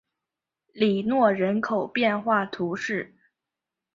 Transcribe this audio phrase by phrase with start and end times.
[0.73, 3.13] 里诺人口变化图示